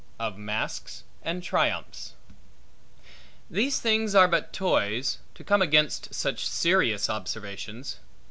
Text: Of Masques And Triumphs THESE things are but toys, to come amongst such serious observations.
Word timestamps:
Of 0.17 0.35
Masques 0.35 1.03
And 1.21 1.43
Triumphs 1.43 2.13
THESE 3.51 3.79
things 3.79 4.15
are 4.15 4.27
but 4.27 4.51
toys, 4.51 5.19
to 5.35 5.43
come 5.43 5.61
amongst 5.61 6.11
such 6.11 6.47
serious 6.49 7.07
observations. 7.07 7.99